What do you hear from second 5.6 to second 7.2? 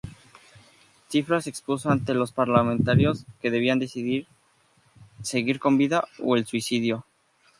vida o el suicidio".